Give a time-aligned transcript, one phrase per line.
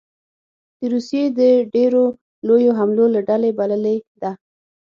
[0.79, 1.39] د روسیې د
[1.73, 2.03] ډېرو
[2.47, 4.31] لویو حملو له ډلې بللې ده